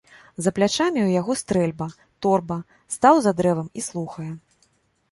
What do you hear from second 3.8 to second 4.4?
слухае.